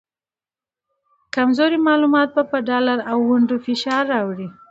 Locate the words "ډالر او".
2.67-3.17